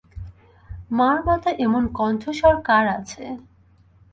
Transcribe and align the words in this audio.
মার 0.91 1.17
মতো 1.27 1.49
এমন 1.65 1.83
কণ্ঠস্বর 1.97 2.55
কার 2.67 2.85
আছে! 2.97 3.23